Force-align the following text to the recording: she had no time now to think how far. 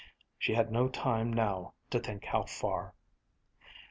she 0.39 0.55
had 0.55 0.71
no 0.71 0.87
time 0.87 1.31
now 1.31 1.75
to 1.91 1.99
think 1.99 2.25
how 2.25 2.41
far. 2.43 2.95